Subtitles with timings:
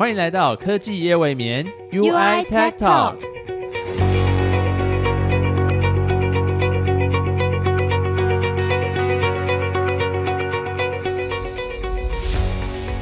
[0.00, 3.29] 欢迎来到科技夜未眠 UI Tech Talk。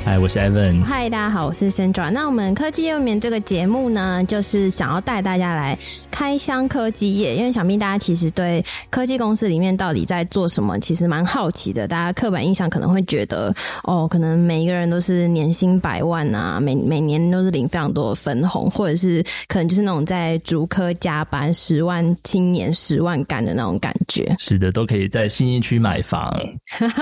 [0.09, 0.83] 嗨，我是 Evan。
[0.83, 2.11] 嗨，大家好，我是 Sandra。
[2.11, 5.79] 那我们科技幼眠这个节目呢，就是想要带大家来
[6.11, 11.87] 开箱科技业，因为想必大家其实对科技公司里面到底在做什么，其实蛮好奇的。
[11.87, 24.35] 大家刻板印象可能会觉得，哦，可能每一个人都是年薪百万啊，每每年都是领非常多的分红，或者是可能就是那种在竹科加班十万青年十万干的那种感觉。
[24.39, 26.35] 是的，都可以在新一区买房。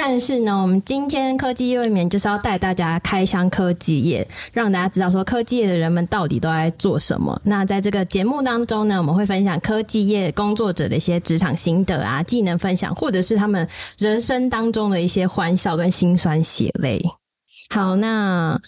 [0.00, 7.38] 但是呢，我们今天科技夜未眠就是要带大家开箱科技业，让大家知道说科技业的人们到底都在做什么。
[7.42, 17.02] 那在这个节目当中呢，我们会分享科技业工作者的一些职场心得啊、技能分享，或者是他们人生当中的一些欢笑跟辛酸血泪。
[17.70, 18.60] 好，那。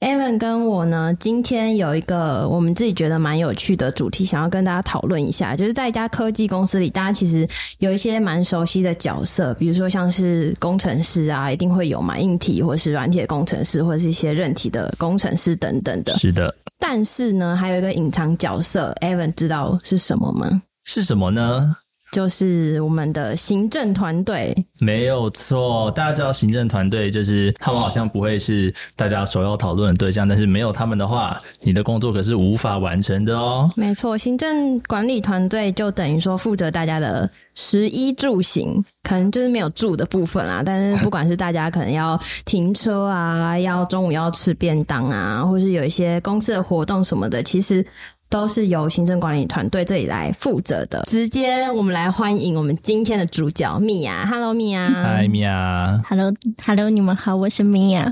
[0.00, 5.56] Evan 跟我呢，今天有一个我们自己觉得蛮有趣的主题，想要跟大家讨论一下。
[5.56, 7.46] 就是在一家科技公司里，大家其实
[7.80, 16.14] 有一些蛮熟悉的角色，比如说像是工程师啊，一定会有嘛，硬体或是软体的工程师，或者是一些韧体的工程师等等的。
[16.14, 20.62] 是的，但是呢，还有一个隐藏角色，Evan 知道是什么吗？
[20.84, 21.74] 是什么呢？
[22.12, 25.90] 就是我们的行政团队，没有错。
[25.90, 33.70] 大家知道行政团队就是他们好像不会是大家首要讨论的对象，但是没有他们的话，你的工作可是无法完成的哦。
[33.76, 40.62] 没错，行政管理团队就等于说负责大家的食衣住行，可能就是没有住的部分啦。
[40.64, 47.84] 但是不管是大家可能要停车啊，要中午要吃便当啊，或是有一些公司的活动什么的，其实。
[48.30, 51.02] 都是由行政管理团队这里来负责的。
[51.06, 54.26] 直接，我们来欢迎我们今天的主角米娅。
[54.26, 54.84] Hello，米娅。
[54.88, 56.00] 嗨，米娅。
[56.06, 58.10] Hello，Hello，你们好，我是米娅。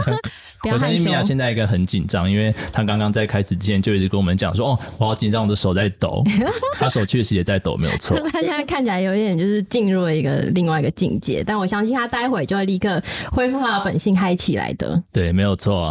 [0.70, 6.22] 我相信米娅现在应该很紧张，因为她刚刚在开始之前就一直跟我们讲说：“哦，我好紧张，我的手在抖。
[6.78, 8.18] ”她手确实也在抖，没有错。
[8.30, 13.00] 她现在看起来有一点就是进入了一个另外一个境界，但我相信她待会就会立刻
[13.30, 15.02] 恢复她的本性，嗨起来的。
[15.12, 15.90] 对，没有错。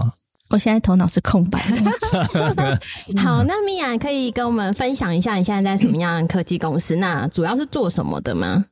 [0.55, 1.91] 我现在头脑是空白的。
[3.21, 6.95] 好，那米娅可以跟我们分享一下你现在在什么样的科技公司？
[6.95, 8.63] 那主要是做什么的吗？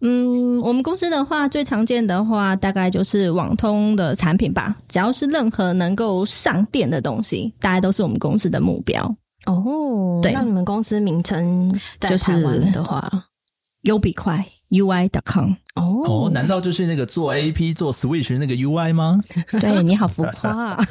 [0.00, 4.76] 嗯，我们公司的话，最常见的话，大概就是网通的产品吧。
[4.88, 9.00] 只要是任何能够上电的东西，大概都是我们公司的目标。
[9.46, 11.70] 哦，对，那你们公司名称
[12.00, 13.08] 在台湾的话，
[13.82, 15.52] 优比快 UI.com。
[15.74, 19.16] 哦，难道就是那个做 A P 做 Switch 那个 U I 吗？
[19.60, 20.50] 对你好浮夸。
[20.50, 20.78] 啊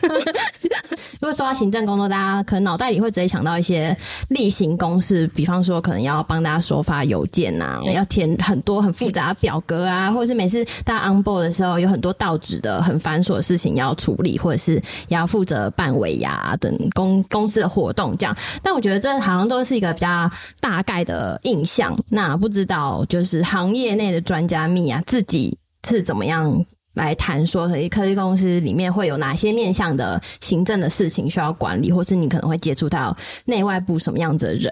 [1.21, 3.95] 如果说到行政工作，大家可能脑袋里会直接想到一些
[4.27, 18.35] 例行公事，比方说可能要帮大家收发邮件呐，要填很多很复杂的表格啊，或者是每次大家 on board 的时候有很多到职的很繁琐的事情要处理，或者是要负责办尾牙等公公司的活动这样。
[18.61, 20.29] 但我觉得这好像都是一个比较
[20.59, 21.97] 大概的印象。
[22.09, 24.67] 那不知道就是行行业内的专家。
[24.67, 25.57] 米啊，自己
[25.87, 26.65] 是怎么样
[26.95, 33.15] 来谈说，科技公司里面会有哪些面向的行政的事情需要管理，或是你可能会接触到
[33.45, 34.69] 内外部什么样子的人？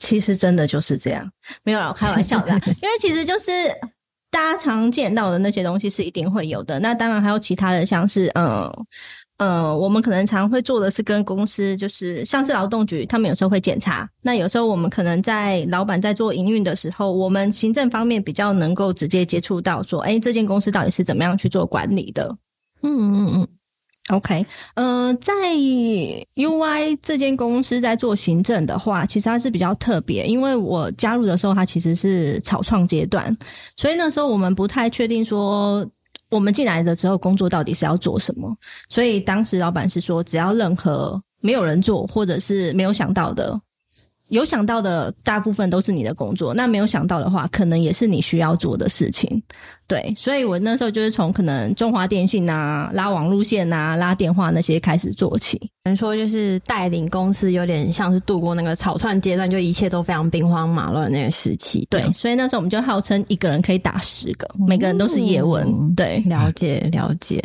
[0.00, 1.30] 其实真的就是这样，
[1.62, 3.52] 没有开玩笑的，因为其实就是
[4.30, 6.80] 大家常见到的那些东西是一定会有的。
[6.80, 8.68] 那当然还有其他的，像是嗯。
[9.38, 14.08] 呃，我们可能常会做的是跟公司，就是像是劳动局，他们有时候会检查。
[14.22, 22.34] 那有时候我们可能在老板在做营运的时候，我们行政方面比较能够直接接触到，说，哎，这间公司到底是怎么样去做管理的？
[22.82, 23.48] 嗯嗯嗯。
[24.08, 33.36] OK，呃，在 UI 这间公司在做行政的话，其实它是比较特别，因为我加入的时候，它其实是草创阶段，
[33.76, 35.86] 所以那时候我们不太确定说。
[36.30, 38.56] 我们进来的时候，工作到底是要做什么？
[38.88, 43.60] 所以当时老板是说，只要任何没有人做，或者是没有想到的。
[44.28, 49.40] 有想到的大部分都是你的工作，那没有想到的话，可能也是你需要做的事情。
[49.88, 55.70] 对，所以我那时候就是从可能中华电信啊、拉网路线啊、拉电话那些开始做起。
[55.84, 61.86] 能说就是带领公司，有点像是度过那个草创阶段，就一切都非常兵荒马乱那个时期。
[61.88, 65.94] 对，所以那时候我们就号称一个人可以打十个，每个人都是叶问。
[65.94, 67.40] 对，了解了解。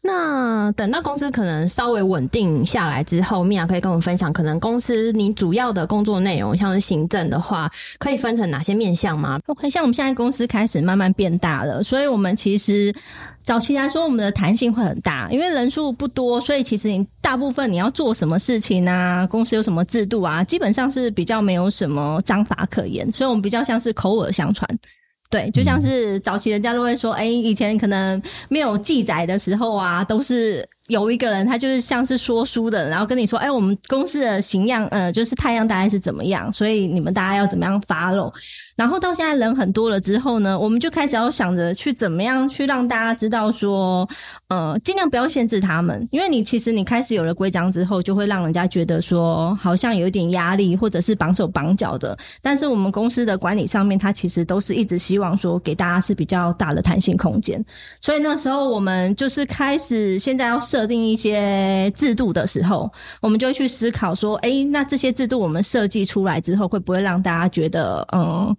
[0.00, 7.70] 那等到公司可能稍微稳定下来之后，米娅可以跟我们分享，可能公司你主要的工作内容，像是行政的话，
[8.00, 12.92] 可以分成哪些面向吗？OK，像我们现在公司开始慢慢变大了，所以我们其实
[13.42, 24.68] 早期来说，我们的弹性会很大，因为人数不多，所以其实你大部分你要做什么事情啊，公司有什么制度啊，基本上是比较没有什么章法可言，所以我们比较像是口耳相传。
[25.30, 38.30] 对，就像是早期人家都会说，哎，以前可能没有记载的时候啊，都是有一个人，他就是像是说书的，然后跟你说，哎，我们公司的形样，呃，就是太阳大概是怎么样，所以你们大家要怎么样 follow。
[38.76, 44.06] 然后到现在人很多了之后呢，我们就开始要想着去怎么样去让大家知道说，
[44.48, 52.18] 呃，尽量不要限制他们，因为你其实你开始有了规章之后，就会让人家觉得说好像有一点压力，或者是绑手绑脚的。
[52.42, 57.64] 但是我们公司的管理上面，它其实都是一直希望说给大家是比较大的弹性空间。
[58.02, 62.90] 所以那时候我们就是开始现在要设定一些制度的时候，
[63.20, 68.56] 我们就去思考说，哎，那这些制度我们设计出来之后，会不会让大家觉得，嗯？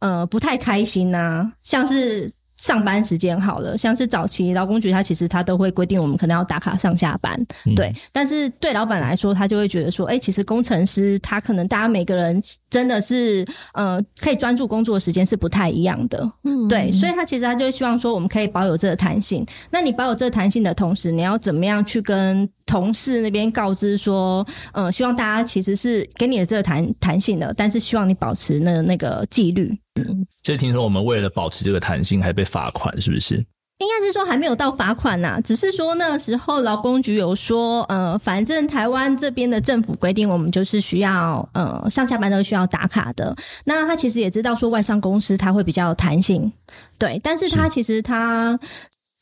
[0.00, 7.40] 嗯，不太开心呢，像是上班时间好了，像是早期劳工局，他其实他都会规定我们可能要打卡上下班，
[7.74, 7.94] 对。
[8.12, 16.92] 但是对老板来说，他就会觉得说，哎，其实工程师他可能大家每个人真的是呃，可以专注工作的时间是不太一样的，嗯，对。
[16.92, 19.46] 所以他其实他就希望说，我们可以保有这个弹性。
[19.70, 22.48] 那你保有这个弹性的同时，你要怎么样去跟？
[22.68, 29.76] 同事那边告知说，嗯，希望大家其实是给你的这个弹弹性的，但是希望你保持那那个纪律。
[29.98, 33.34] 嗯，就听说我们为了保持这个弹性，还被罚款，是不是？
[33.78, 43.34] 应该是说还没有到罚款呐，只是说那时候劳工局有说，呃，反正台湾这边的政府规定，我们就是需要，呃，上下班都需要打卡的。
[43.64, 46.52] 那他其实也知道说，外商公司他会比较弹性，
[46.98, 48.58] 对，但是他其实他。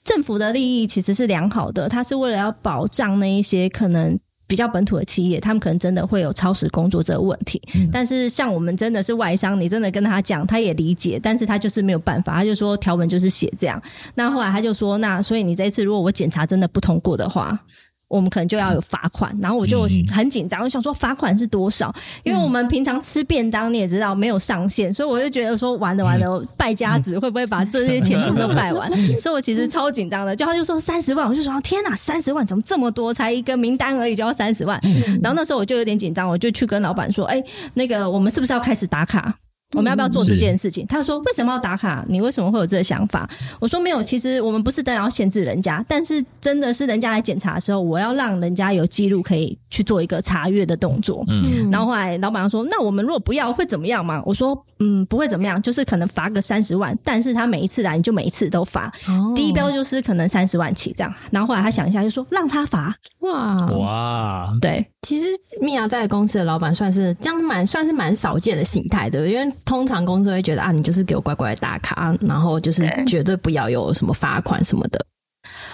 [0.06, 4.16] 政府的利益其实是良好的，它是为了要保障那一些可能
[4.46, 7.60] 比较本土的企业，他们可能真的会有超时工作这个问题。
[7.92, 13.82] 但是像我们真的是外商，你真的跟他讲，他也理解，但是他就是没有办法，他就说条文就是写这样。
[14.14, 17.58] 那后来他就说，那所以你这一次如果我检查真的不通过的话。
[18.08, 21.92] 我们可能就要有罚款，然后我就很紧张，我想说罚款是多少？
[22.22, 28.88] 因为我们平常吃便当你也知道没有上限，所以我就觉得说完了完了，败家子会不会把这些钱全都败完？
[29.20, 30.36] 所以我其实超紧张的。
[30.36, 33.12] 就他就说三十万，我就说天哪，三十万怎么这么多？
[33.12, 34.80] 才一个名单而已就要三十万。
[35.22, 37.42] 然后那时候我就有点紧张，我就去跟老板说：“哎，
[37.74, 39.36] 那个我们是不是要开始打卡？”
[39.74, 40.86] 我们要不要做这件事情？
[40.86, 42.04] 他说：“为什么要打卡？
[42.08, 43.28] 你为什么会有这个想法？”
[43.58, 58.92] 我说：“没有，其实我们不是然要限制人家，但是真的是人家来检查的时候，我要让人家有记录可以去做一个查阅的动作。”嗯，然后后来老板说：“那我们如果不要会怎么样嘛？”我说：“嗯，不会怎么样，就是可能罚个三十万，但是他每一次来你就每一次都罚，
[59.34, 64.86] 第一标就是可能三十万起这样。”然后后来他想一下就说：“让他罚。”哇哇，对。
[65.02, 65.26] 其实
[65.60, 75.04] 米娅在公司的老板算是这样蛮算是蛮少见的形态的，因为通常公司会觉得啊，你就是给我乖乖打卡，然后就是绝对不要有什么罚款什么的。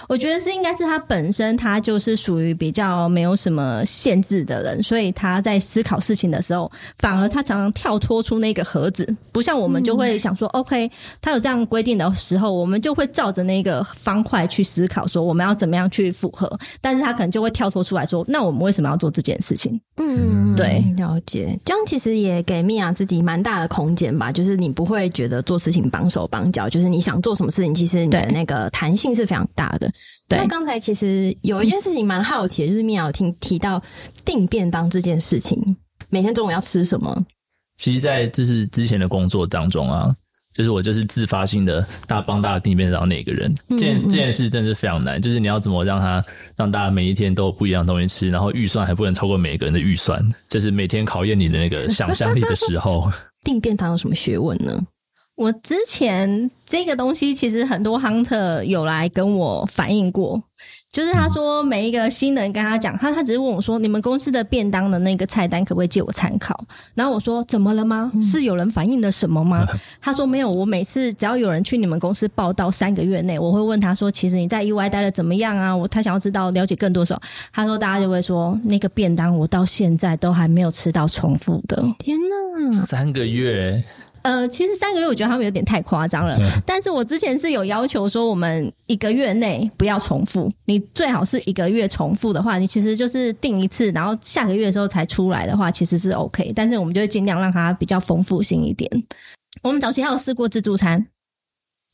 [0.07, 10.89] 我觉得是应该是他本身他就是属于比较没有什么限制的人，所以他在思考事情的时候，反而他常常跳脱出那个盒子，不像我们就会想说，OK，
[11.21, 19.79] 他有这样规定的时候，我们就会照着那个方块去思考，说我们要怎么样去符合，但是他可能就会跳脱出来说，那我们为什么要做这件事情？
[19.97, 29.91] 嗯，对，了解，这样其实也给米娅自己蛮大的空间吧，就是你不会觉得做事情绑手绑脚，就是你想做什么事情，其实你的那个弹性是非常大的。
[30.29, 33.81] 那刚才其实有一件事情蛮好奇，就是米娅听提到
[34.25, 35.77] 订便当这件事情，
[36.09, 37.23] 每天中午要吃什么？
[37.77, 40.15] 其实，在就是之前的工作当中啊，
[40.53, 46.23] 就是我就是自发性的大帮大家订便当那个人，这件这件事真的是非常难，就是你要怎么让他
[46.55, 53.11] 让大家每一天都有不一样的东西吃，然后预算还不能超过每个人的预算，就是每天考验你的那个想象力的时候，
[53.41, 54.79] 订便当有什么学问呢？
[55.35, 60.41] 我之前这个东西其实很多 hunter 有来跟我反映过，
[60.91, 66.63] 就是他说每一个新人跟他讲，他他只是问我说，你们公司的便当的那个菜单可不可以借我参考？
[66.93, 68.11] 然后我说怎么了吗？
[68.21, 69.65] 是有人反映了什么吗？
[69.99, 75.75] 他说没有，我每次只要有人去你们公司报道三个月内，我会问他说，其实你在 UI 待的怎么样啊？
[75.75, 77.19] 我他想要知道了解更多时候，
[77.51, 81.83] 他说大家就会说那个便当我到现在都还没有吃到重复的。
[81.97, 83.83] 天哪，三个月。
[84.23, 86.37] 呃，其实三个月我觉得他们有点太夸张了。
[86.65, 96.51] 但是我之前是有要求说，我们一个月内不要重复，你最好是一个月重复的话，你其实就是定一次，然后下个月的时候才出来的话，其实是 OK。
[96.55, 98.89] 但是我们就会尽量让它比较丰富性一点。
[99.61, 101.05] 我们早期还有试过自助餐。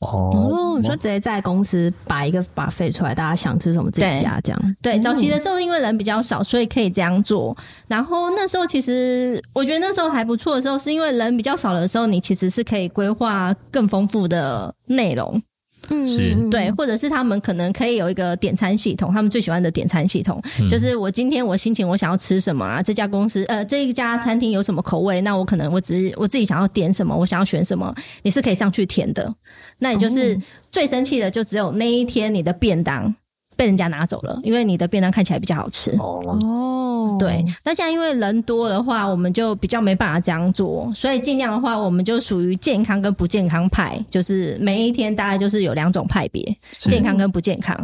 [0.00, 4.76] 哦，你说直接在公司摆一个把费出来，大家想吃什么自己加这样。
[4.80, 7.54] 对，早期的时候因为人比较少，所以可以这样做。
[7.86, 15.42] 然后那时候其实我觉得那时候还不错的时候，是因为人比较少的时候，你其实是可以规划更丰富的内容。
[15.90, 22.80] 嗯，是对，或者是他们可能可以有一个点餐系统，他们最喜欢的点餐系统，就是我今天我心情我想要吃什么啊？
[22.80, 25.20] 这家公司呃，这一家餐厅有什么口味？
[25.22, 29.34] 那我可能我只是我自己想要点什么，我想要选什么，你是可以上去填的。
[29.80, 30.38] 那你就是
[30.70, 33.14] 最生气的，就只有那一天你的便当。
[33.60, 35.90] 被人家拿走了，因为你的便当看起来比较好吃。
[35.98, 47.76] 哦，哦，对，那现在因为人多的话，我们就比较没办法这样做，所以尽量的话，我们就属于健康跟不健康派，就是每一天大概就是有两种派别，健康跟不健康。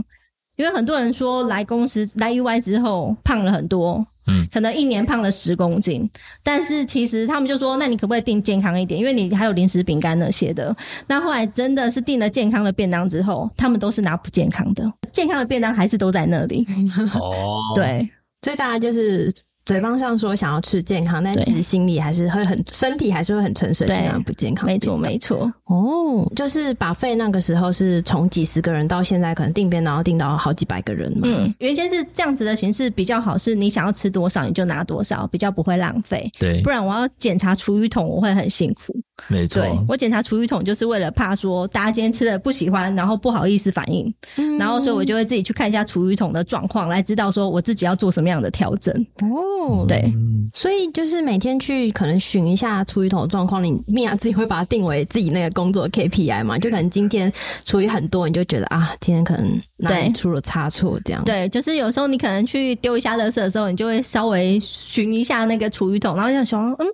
[0.57, 6.09] 因为很多人说来公司来 UI 之后胖了很多，嗯可能一年胖了十公斤，
[6.43, 8.99] 但是其实他们就说，那你可不可以订健康一点？
[8.99, 10.75] 因为你还有零食、饼干那些的。
[11.07, 16.67] 那后来真的是订了健康的便当之后，他们都是拿不健康的，健康的便当还是都在那里。
[17.19, 18.07] 哦，对，
[18.43, 19.33] 所以大家就是
[19.67, 24.65] 嘴巴上说想要吃健康，但其实心里还是会很身体还是会很沉睡，对尽量不健康。
[24.65, 25.53] 没错，没错。
[25.65, 31.27] 哦，就是把费那个时候是从几十个人到现在可能定编，然后定到好几百个人嘛。
[31.27, 36.31] 嗯，原先是这样子的形式比较好，是你想要吃多少你就拿多少，比较不会浪费。
[36.39, 38.97] 对不，然我要检查厨余桶，我会很辛苦。
[39.27, 48.95] 没错，我检查厨余桶，就是为了怕说大家今天吃的不喜欢，然后不好意思反应，嗯然后所以我就会自己去看一下厨余桶的状况，来知道说我自己要做什么样的调整。
[49.23, 49.56] 哦，
[49.89, 56.57] 对，嗯所以就是每天去可能寻一下厨余桶的状况，你米娅自己会把它定为自己那个工作 KPI 嘛？
[56.59, 57.31] 就可能今天
[57.65, 59.45] 厨余很多，你就觉得啊，今天可能
[59.77, 66.87] 哪里对出了差错这样。，对，就是有时候你可能去丢一下垃圾的时候，你就会稍微寻一下那个厨余桶，然后想说，嗯。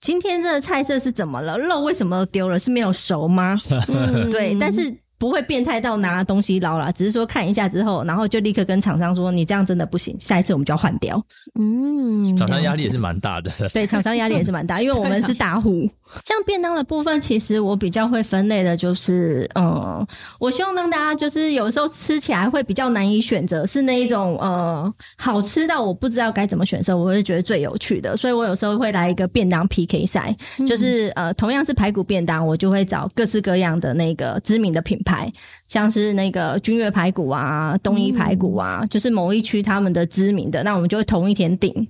[0.00, 1.58] 今天这个菜色是怎么了？
[1.58, 2.56] 肉为什么丢了？
[2.56, 3.58] 是没有熟吗？
[3.88, 4.82] 嗯对， 但是
[5.18, 11.20] 不会变态到拿东西捞啦，只是说看一下之后，然后就立刻跟厂商说，你这样真的不行，下一次我们就要换掉。
[11.58, 13.50] 嗯，厂商压力也是蛮大的。
[13.74, 15.90] 对，厂商压力也是蛮大，因为我们是大户。
[16.24, 20.06] 像便当的部分，其实我比较会分类的，就是嗯，
[20.38, 28.16] 我希望让大家就是有时候吃起来会比较难以选择，是那一种呃好吃到我不知道该怎么选的时候，我会觉得最有趣的。
[28.16, 30.36] 所以我有时候会来一个便当 PK 赛，
[30.66, 35.32] 就是呃同样是排骨便当，我就会找各式各样的那个知名的品牌，
[35.68, 41.88] 像是那个君悦排骨啊、东一排骨啊，就是某一区他们的知名的，那我们就会同一天订。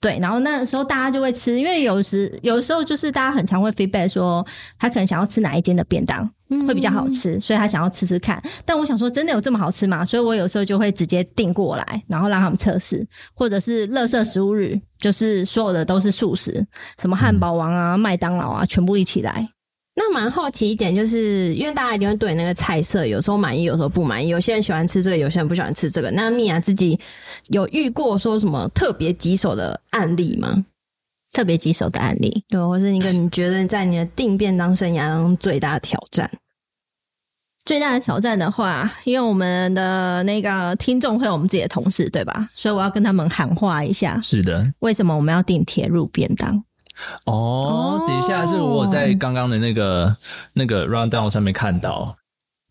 [0.00, 4.46] 对，然后那个时候大家就会吃，因为有时有时候就是大家很常会 feedback 说，
[4.78, 6.24] 他可能想要吃哪一间的便当
[6.68, 8.40] 会比较好吃，所以他想要吃吃看。
[8.64, 10.04] 但我想说，真的有这么好吃吗？
[10.04, 16.64] 所以我有时候就会直接订过来，然后让他们测试，或者是乐色食物日，就是所有的都是素食，
[17.00, 19.48] 什么汉堡王啊、麦当劳啊，全部一起来。
[20.00, 24.28] 那蛮好奇一点，就是因为大家一定会对那个菜色有时候满意，有时候不满意。
[24.28, 26.08] 有些人喜欢吃这个，有些人不喜欢吃这个。
[26.12, 26.96] 那米娅自己
[27.48, 30.64] 有遇过说什么特别棘手的案例吗？
[31.32, 36.30] 特别棘手的案例，对，或是一个你觉得在你的订便当生涯当中最大的挑战？
[37.64, 42.48] 最大的挑战的话，因为我们的那个听众会有我们自己的同事，对吧？
[42.54, 46.64] 所以我要跟他们喊话一下，是的，为什么我们要订铁路便当？
[47.26, 50.16] 哦，等一下，是我在刚刚的那个
[50.52, 52.16] 那个 round down 上面看到，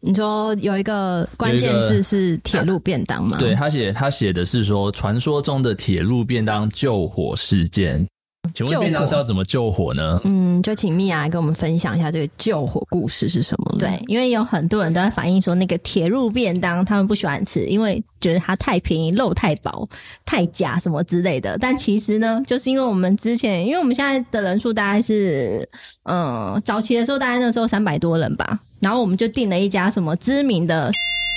[0.02, 3.38] 你说有一个关键字是铁路便当吗？
[3.38, 8.08] 对他写他写的是说传说中的铁路便当救火事件。
[8.54, 10.20] 请问便当是要怎么救火呢？
[10.26, 13.80] 嗯，就请米娅来跟我们分享一下这个救火故事是什么呢？
[13.80, 19.88] 对，因为有很多人都在反映说，那个铁路便当他们不喜欢吃，因为觉得它太便宜、肉太薄、
[20.26, 21.58] 太假什么之类的。
[21.58, 25.68] 但其实呢，就是因为我们之前，因为我们现在的人数大概是，
[26.04, 30.92] 嗯，早期的时候大概那时候三百多人吧，然后我们就订了一家什么知名的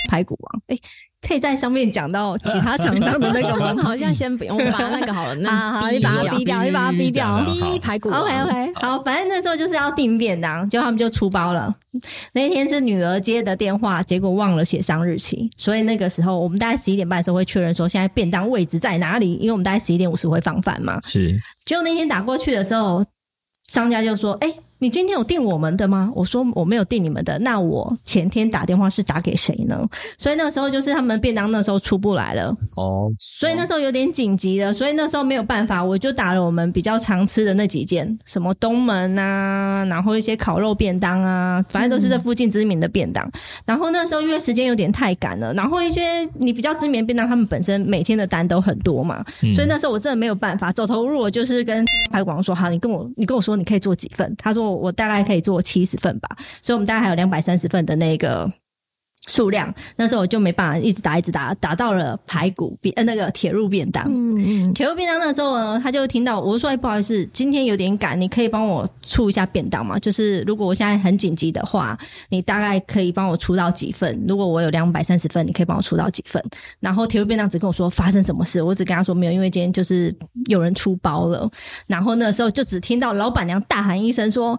[0.09, 0.77] 排骨王，哎。
[1.27, 3.83] 可以在上面讲到其他厂商的那个吗？
[3.83, 5.35] 好像先不用，把那个好了。
[5.37, 7.45] 那好，你把它逼掉，你把它逼掉。
[7.45, 11.75] 第一排骨 OK OK，好，反正那时候就是要订便当，结果他们就出包了。
[12.33, 21.01] 那天是女儿接的电话，结果忘了写上日期，所以那个时候我们大概十一点半的时候会确认说现在便当位置在哪里，因为我们大概十一点五十会放饭嘛。
[21.05, 23.05] 是结果那天打过去的时候，
[23.69, 29.89] 商家就说：“哎、你今天有订我们的吗？”我说：“我没有订你们的。”那我前天打电话是打给谁呢？
[30.19, 32.57] 所以那时候就是他们便当那时候出不来了。
[32.77, 43.31] 哦，所以那时候有点紧急了，所以那时候没有办法，我就打了我们比较常吃的那几件，什么东门啊，然后一些烤肉便当啊，反正都是这附近知名的便当。
[43.67, 56.29] 然后那时候因为时间有点太赶了，然后一些你比较知名的便当，他们本身每天的单都很多嘛，嗯所以那时候我真的没有办法走投无路，我就是跟排骨王说，好，你跟我你跟我说你可以做几份，他说我大概可以做七十份吧，
[56.63, 58.53] 所以我们大概还有两百三十份的那个。
[59.27, 64.05] 数量，那时候我就没办法一直打一直打，打到了排骨便呃那个铁路便当。
[64.09, 69.99] 嗯嗯，铁路便当那时候呢，他就听到我说：“哎，不好意思，今天有点赶，你可以帮我出一下便当吗？
[69.99, 71.97] 就是如果我现在很紧急的话，
[72.31, 74.25] 你大概可以帮我出到几份？
[74.27, 76.43] 如果我有两百三十份，你可以帮我出到几份？”
[76.81, 80.13] 然后铁路便当只跟我说发生什么事，我只跟他说没有，因为今天就是
[80.47, 81.49] 有人出包了。
[81.87, 84.59] 然后那时候就只听到老板娘大喊一声说：“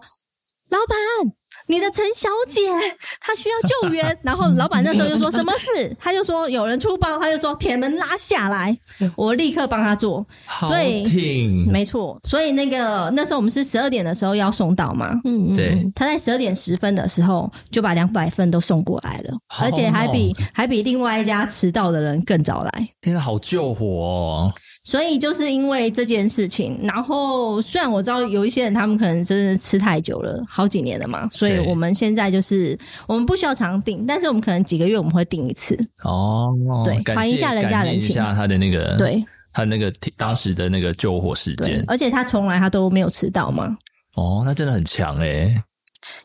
[0.70, 1.32] 老板！”
[1.66, 2.60] 你的陈小姐
[3.20, 4.02] 她需要救援。
[4.22, 8.76] ”然后老板那时候就说什么事，他就说有人出包，他就说铁门拉下来，
[9.16, 10.24] 我立刻帮他做。
[10.60, 22.88] 所以挺没错，所以那个那时候我们是十二点的时候要送到嘛，嗯，嗯对，他在十二点十分的时候就把两百份都送过来了，而且还比还比另外一家迟到的人更早来。
[23.00, 24.54] 天啊，好救火哦！
[24.84, 35.78] 所以就是因为这件事情，然后虽然我知道有一些人他们可能真的吃太久了，好几年了嘛，所以我们现在就是我们不需要常订，但是我们可能几个月我们会订一次。
[36.02, 36.52] 哦，
[36.84, 43.76] 对感谢还一下人家人情一下他的那个，对他那个当时的那个救火事对件，，而且他从来他都没有迟到嘛，
[44.16, 45.62] 哦，那真的很强诶。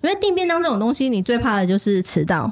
[0.01, 2.51] 因为订便当这种东西，你最怕的就是迟到。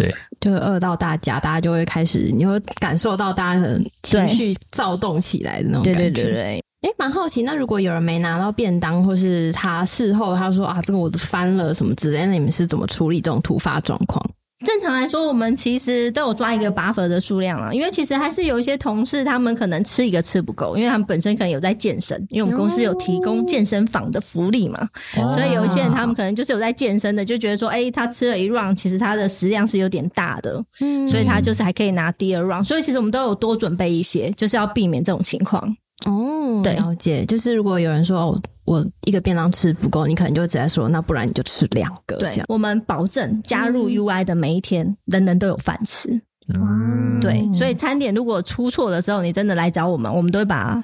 [0.00, 6.00] 对，就会饿到大家，大家就会开始，你会感受到大家的情绪躁动起来的那种感觉。
[6.00, 14.24] 对对对，哎，蛮好奇，那如果有人没拿到便当，或是他事后他说啊，这个我翻了什么之类，那你们是怎么处理这种突发状况？
[14.64, 24.86] 正常来说，我们其实都有抓一个 buffer 的数量啊，因为其实还是有一些同事，他们可能吃一个吃不够，因为他们本身可能有在健身，因为我们公司有提供健身房的福利嘛，
[25.16, 25.30] 哦。
[25.32, 31.08] 所以有一些人他们可能就是有在健身的，就觉得说，哎、他吃了一 round，其实他的食量是有点大的，嗯。
[31.08, 35.74] 所以他就是还可以拿第二 round，所以其实我们都有多准备一些，就是要避免这种情况。
[36.06, 37.24] 哦，对了解。
[37.26, 42.44] 就是如果有人说哦我一个便当吃不够，你可能就直接说，那不然你就吃两个这样。
[42.48, 46.22] 我们保证加入 UI 的每一天，人人都有饭吃。
[46.52, 50.82] 嗯，对，所以餐点如果出错的时候，你真的来找我们，我们都会把，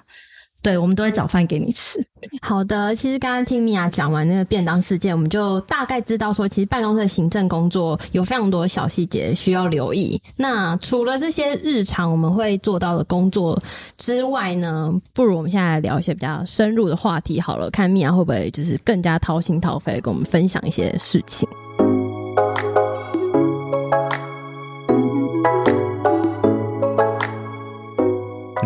[0.67, 2.05] 对，我们都会找饭给你吃。
[2.43, 10.21] 好的，其实刚刚听米娅讲完那个便当事件，我们就大概知道说，其实办公室的行政工作有非常多小细节需要留意。
[10.35, 13.57] 那除了这些日常我们会做到的工作
[13.97, 21.49] 之外呢，不如我们现在来聊一些比较深入的话题好了，看米娅会不会就是更加掏心掏肺跟我们分享一些事情。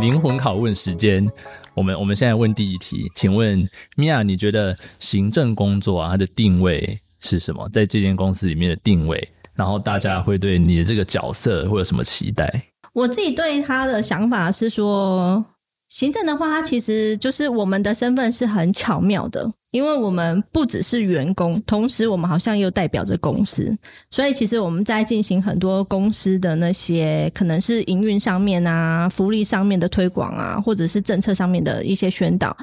[0.00, 1.30] 灵魂拷问时间，
[1.74, 7.68] 我们我们现在问第一题，请问米娅，你觉得行政工作啊，它的定位是什么？
[7.70, 12.66] 在这间公司里面的定位，然后大家会对你的这个角色会有什么期待？
[12.92, 15.44] 我自己对他的想法是说，
[15.90, 23.76] 行政的话，它其实就是我们的身份是很巧妙的，因为我们不只是员工，同时我们好像又代表着公司，
[24.08, 32.56] 所以其实我们在进行很多公司的那些可能是营运上面啊、福利上面的推广啊，或者是政策上面的一些宣导。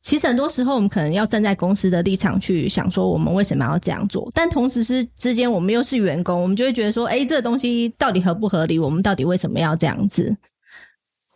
[0.00, 4.30] 其实很多时候，我们可能要站在公司的立场去想说，我们为什么要这样做？
[4.32, 8.78] 但同时是之间，我们又是员工，我们就会觉得说，哎，这个东西到底合不合理？
[8.78, 10.34] 我们到底为什么要这样子？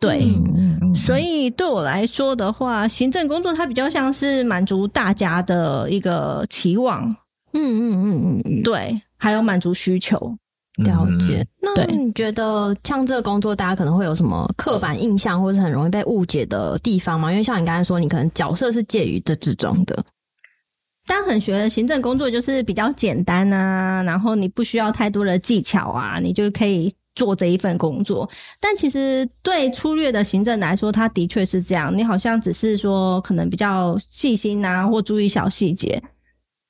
[0.05, 7.03] 对，所以对我来说的话，行政工作它比较像是满足大家的一个期望，
[7.53, 10.37] 嗯嗯嗯嗯嗯，对，还有满足需求。
[10.77, 11.47] 了解。
[11.61, 17.31] 那你觉得像这个工作，大家可能会有什么刻板印象，或是很容易被误解的地方吗？
[17.31, 20.03] 因为像你刚才说，你可能角色是介于这之中的。
[21.07, 28.29] 大家很觉得行政工作就是比较简单啊，然后你不需要太多的技巧啊，你就可以做这一份工作。
[28.59, 31.95] 但其实对粗略的行政来说，它的确是这样。
[31.97, 36.01] 你好像只是说可能比较细心啊，或注意小细节，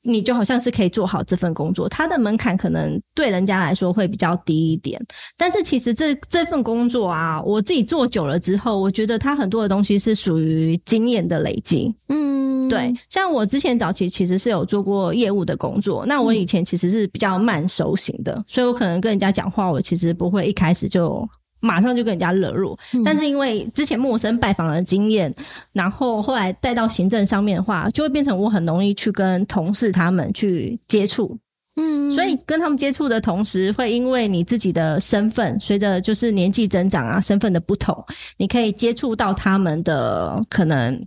[0.06, 1.90] 你就好像是可以做好这份工作。
[1.90, 5.04] 它的门槛可能对人家来说会比较低一点。
[5.36, 11.94] 但是其实这这份工作啊，我自己做久了之后，我觉得它很多的东西是属于经验的累积。
[12.10, 21.28] 嗯，对，像我之前早期其实是有做过业务的工作，那我以前其实是比较慢熟型的，所以我可能跟人家讲话，我其实不会一开始就
[21.66, 25.34] 马上就跟人家热络，但是因为之前陌生拜访的经验，
[25.74, 31.36] 然后后来带到行政上面的话，就会变成我很容易去跟同事他们去接触，
[31.76, 38.06] 嗯，所以跟他们接触的同时，会因为你自己的身份，随着就是年纪增长啊，身份的不同，
[38.38, 41.06] 你可以接触到他们的可能，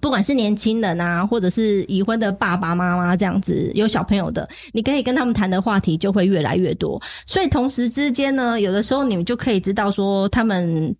[0.00, 7.00] 不管是年轻人啊，或者是已婚的爸爸妈妈这样子有小朋友的，你可以跟他们谈的话题就会越来越多。
[7.26, 10.94] 所以同时之间呢，有的时候你们就可以知道说他们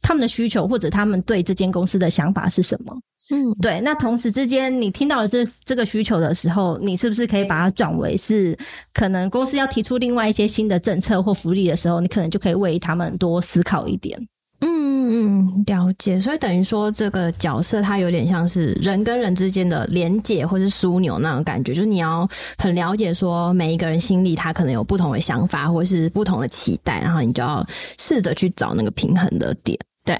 [0.00, 2.96] 他们的需求，或者他们对这间公司的想法是什么。
[3.30, 8.56] 嗯，对，那同时之间，你听到了这这个需求的时候，你是不是可以把它转为是
[8.94, 14.18] 可能公司要提出另外一些新的政策或福利的时候，你可能就可以为他们多思考一点。
[14.60, 16.18] 嗯嗯，了解。
[16.18, 27.66] 所以等于说，这个角色它有点像是人跟人之间的连结或是枢纽那种感觉，就是你要很了解说每一个人心里他可能有不同的想法或是不同的期待，然后你就要
[27.98, 29.78] 试着去找那个平衡的点。
[30.04, 30.18] 对，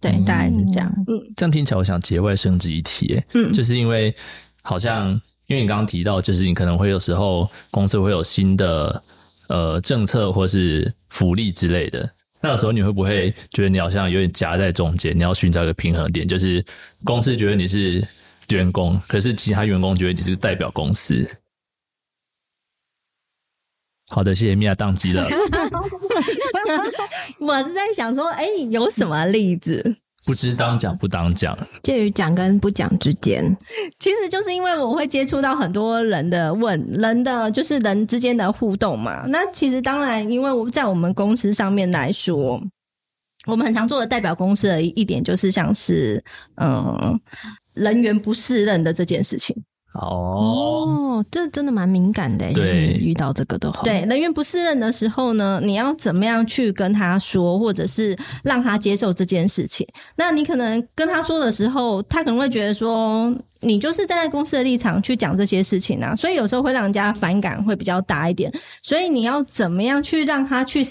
[0.00, 0.92] 对，大概是这样。
[1.08, 4.14] 嗯这样听起来，我想节外生枝一提，欸嗯就是因为
[4.62, 5.10] 好像
[5.46, 9.02] 因为你刚刚提到，就是你可能会有时候公司会有新的
[9.48, 15.16] 呃政策或是福利之类的，那个时候你会不会觉得你好像有点夹在中间？
[15.16, 16.64] 你要寻找一个平衡点，就是
[17.04, 18.06] 公司觉得你是
[18.48, 21.26] 员工，可是其他员工觉得你是代表公司。
[24.08, 25.28] 好的，谢谢米娅宕机了。
[27.40, 29.96] 我是在想说，哎，有什么例子？
[30.26, 33.56] 不知当讲不当讲，介于讲跟不讲之间。
[34.00, 39.24] 其实就是因为我会接触到很多人的问人的，就是人之间的互动嘛。
[39.28, 42.60] 那其实当然，因为我在我们公司上面来说，
[43.46, 46.20] 我们很常做的代表公司的一点，就是像是
[46.56, 47.20] 嗯
[47.74, 49.56] 人员不适任的这件事情。
[50.00, 59.86] 哦，这真的蛮敏感的，就是遇到这个的话，对人员不适任的时候呢，你要怎么样去跟他说，或者是让他接受这件事情？
[60.16, 68.52] 那你可能跟他说的时候，他可能会觉得说，你就是站在公司的立场去讲这些事情啊，所以有时候会让人家反感会比较大一点。
[68.82, 70.84] 所以你要怎么样去让他去？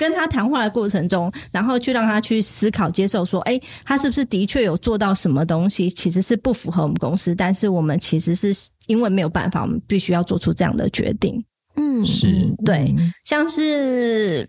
[0.00, 5.90] 跟他谈话的过程中，然后去让他去思考、接受，说：“哎，他是不是的确有做到什么东西？
[5.90, 8.50] 其实是不符合我们公司，但是我们其实是
[8.86, 11.44] 因为没有办法，我们必须要做出这样的决定。”
[11.76, 12.94] 嗯，是对，
[13.26, 14.48] 像是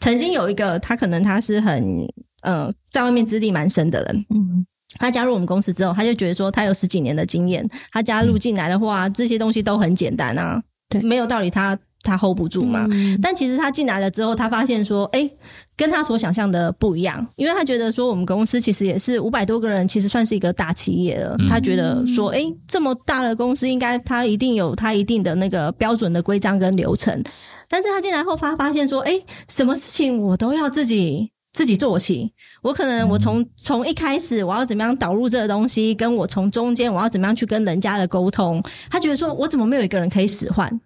[0.00, 2.08] 曾经有一个他，可能他是很
[2.42, 4.64] 呃，在外面资历蛮深的人，嗯，
[4.98, 11.78] 他加入我们公司之后，他就觉得说他有十几年的经验，他加入进来的话，这些东西都很简单啊，对，没有道理他。
[12.08, 12.88] 他 hold 不住嘛？
[13.20, 15.30] 但其实他进来了之后，他发现说，哎，
[15.76, 17.26] 跟他所想象的不一样。
[17.36, 21.36] 因为他觉得说，我们公司其实也是五百多个人，其实算是一个大企业了。
[21.46, 27.22] 他觉得说，哎，这么大的公司，应该他一定有他一定的那个标准的规章跟流程。
[27.68, 32.32] 但是他进来后发发现说，哎，什么事情我都要自己自己做起。
[32.62, 40.80] 我可能我从从一开始我要怎么样导入这个东西，跟我从中间我要怎么样去跟人家的沟通，他觉得说我怎么没有一个人可以使唤？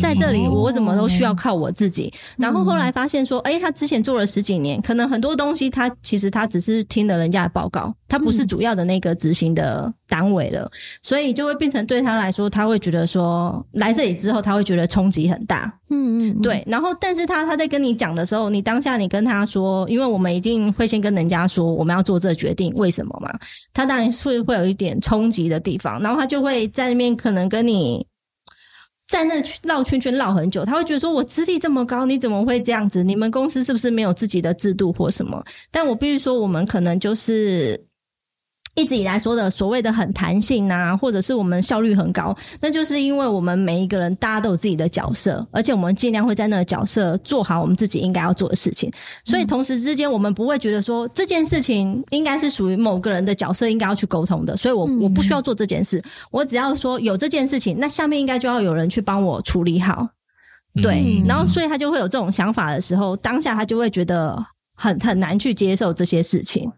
[0.00, 2.12] 在这里，我怎么都需要靠我自己。
[2.38, 10.70] 然后后来发现说，哎，他之前做了十几年，可能很多东西他其实他只是听了人家的报告，他不是主要的那个执行的单位了，
[11.02, 15.72] 所以就会变成对他来说，他会觉得说，来这里之后他会觉得冲击很大。
[15.88, 16.64] 嗯嗯，对。
[16.66, 23.32] 然后，但是他他在跟你讲的时候，你当下你跟他说，因为我们一定会先跟人家说我们要做这个决定，为什么嘛？
[23.72, 28.06] 他当然是会有一点冲击的地方，然后他就会在那边可能跟你。
[29.08, 33.04] 在那去绕圈圈绕很久，他会觉得说：“我资历这么高，你怎么会这样子？
[33.04, 37.85] 你们公司是不是没有自己的制度或什么？”但我必须说，我们可能就是。
[38.76, 48.92] 一直以来说的所谓的很弹性啊，或者是我们效率很高，那就是因为我们每一个人大家都有自己的角色，而且我们尽量会在那个角色做好我们自己应该要做的事情。
[49.24, 60.06] 所以同时之间，我们不会觉得说这件事情应该是属于某个人的角色应该要去沟通的，所以我我不需要做这件事，我只要说有这件事情，那下面应该就要有人去帮我处理好。
[60.82, 64.36] 对，然后所以他就会有这种想法的时候，当下他就会觉得
[64.74, 66.70] 很很难去接受这些事情。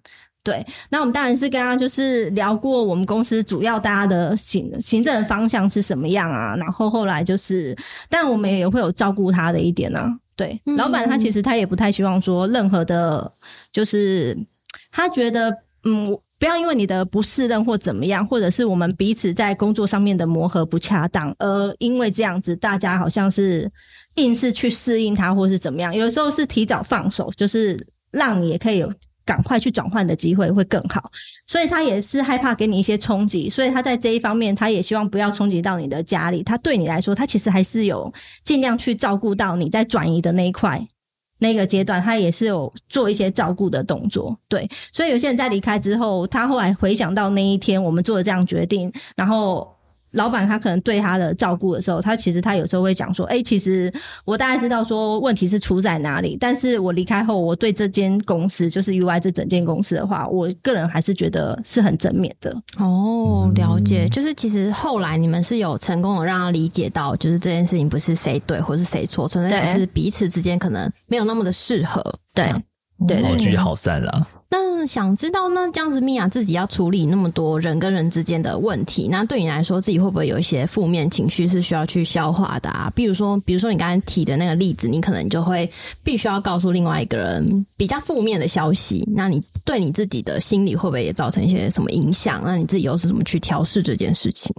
[0.49, 7.77] 对，那我们当然是跟他就是聊过我们公司主要大家的行行政方向是什么样啊，然后后来就是，
[8.09, 10.09] 但我们也会有照顾他的一点呢。
[10.35, 13.31] 对，老板他其实他也不太希望说任何的，
[13.71, 14.35] 就是
[14.91, 23.69] 他觉得嗯，不要因为你的不适任或怎么样，或者是我们彼此在工作上面的磨合不恰当，而因为这样子大家好像是
[24.15, 28.91] 硬是去适应他，或是怎么样，有时候是提早放手，就是让你也可以有。
[29.29, 31.11] 赶快去转换的机会会更好，
[31.47, 36.43] 所以他也是害怕给你一些冲击，所以他在这一方面，他也希望不要冲击到你的家里。
[36.43, 38.11] 他对你来说，他其实还是有
[38.43, 40.89] 尽量去照顾到你在转移的那一块
[41.41, 44.35] 那个阶段，他也是有做一些照顾的动作。
[44.49, 49.78] 对，所以有些人在离开之后，他后来回想到那一天我们做的这样决定，然后。
[50.13, 53.93] 老板他可能对他的照顾的时候，他其实他有时候会讲说：“哎，其实
[54.25, 72.03] 我大概知道说问题是出在哪里，但是我离开后，我对这间公司就是 UI 这整间公司的话，我个人还是觉得是很正面的。”哦，了解，就是其实后来你们是有成功的让他理解到，就是这件事情不是谁对或是谁错，纯粹只是彼此之间可能没有那么的适合。
[72.35, 72.45] 对，
[73.07, 74.27] 对，好聚好散了。
[74.51, 82.91] 那想知道，那这样子，米娅自己要处理那么多人跟人之间的问题，那对你来说，自己会不会有一些负面情绪是需要去消化的啊？
[82.95, 85.71] 比如说，比如说你刚才提的那个例子，你可能就会
[86.03, 92.43] 必须要告诉另外一个人比较负面的消息，那你对你自己的心理会不会也造成一些什么影响？
[92.45, 94.55] 那你自己又是怎么去调试这件事情？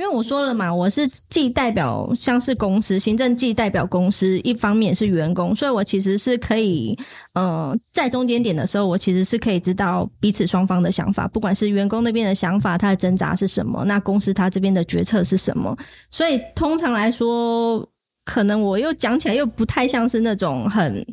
[0.00, 6.98] 因为我说了嘛，我是既代表像是公司行政，既代表公司，一方面是员工，所以我其实是可以，
[7.34, 15.76] 呃，在中间点的时候，我其实是可以知道彼此双方的想法，不管是员工那边的想法，他的挣扎是什么，那公司他这边的决策是什么，
[16.10, 17.86] 所以通常来说，
[18.24, 21.06] 可能我又讲起来又不太像是那种很。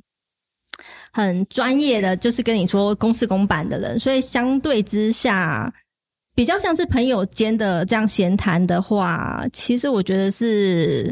[1.13, 5.73] 很专业的，就是跟你说公事公办的人，所以相对之下，
[6.38, 11.12] 比较像是朋友间的这样闲谈的话，其实我觉得是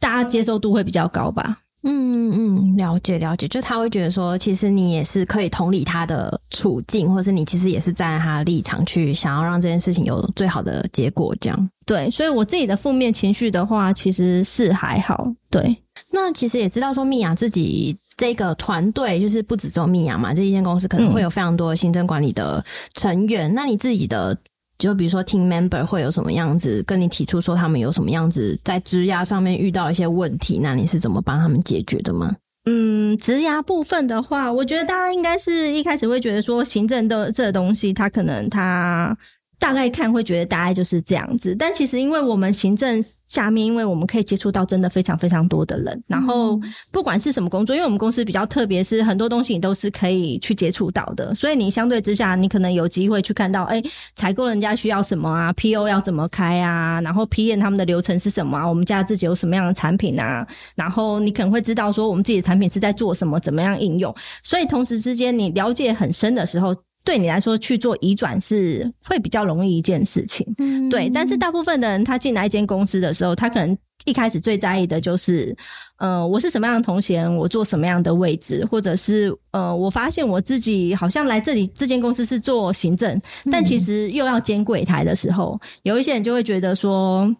[0.00, 1.58] 大家接受度会比较高吧。
[1.82, 11.70] 嗯嗯，了解了解，就他会觉得说，其实你也是可以同理他的处境，或是你其实也是站在他的立场去想要让这件事情有最好的结果，这样。
[11.84, 15.30] 对，所以我自己的负面情绪的话，其实是还好。
[15.50, 15.76] 对，
[16.10, 17.94] 那其实也知道说，米娅自己。
[18.16, 23.52] 这个团队就是不止做米娅嘛，这一间公司可能会有非常多行政管理的成员。
[23.54, 24.36] 那你自己的，
[24.78, 32.34] 就比如说 team member 会有什么样子，跟你提出说他们有什么样子在职涯上面遇到一些问题，那你是怎么帮他们解决的吗？
[32.64, 39.16] 嗯，职涯部分的话，我觉得大家应该是一开始会觉得说行政的这东西，它可能它。
[39.58, 46.60] 大概看会觉得大概就是这样子，但其实因为我们行政下面，因为我们可以接触到真的非常非常多的人，然后
[46.92, 53.82] 不管是什么工作，因为我们公司比较特别，是很多东西你都是可以去接触到的，所以你相对之下，你可能有机会去看到，哎，
[54.14, 66.74] 采购人家需要什么啊，PO 要怎么开啊，然后 PM 他们的流程是什么啊，我们家自己有什么样的产品啊，然后你可能会知道说我们自己的产品是在做什么，怎么样应用，所以同时之间你了解很深的时候。
[67.06, 70.44] 对你来说去做移转是会比较容易一件事情，
[70.90, 71.08] 对。
[71.08, 75.56] 但是大部分的人他进来一间公司的时候，他可能一开始最在意的就是，
[75.98, 87.32] 呃，我是什么样的同衔，我做什么样的位置，或者是呃，我发现我自己好像来这里这间公司是做行政，但其实又要兼柜台的时候，有一些人就会觉得说，